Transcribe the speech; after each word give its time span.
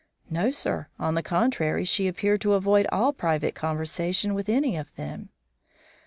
"No, 0.31 0.49
sir; 0.49 0.87
on 0.97 1.13
the 1.13 1.21
contrary, 1.21 1.85
she 1.85 2.07
appeared 2.07 2.41
to 2.41 2.53
avoid 2.53 2.87
all 2.91 3.13
private 3.13 3.53
conversation 3.53 4.33
with 4.33 4.49
any 4.49 4.75
of 4.75 4.91
them." 4.95 5.29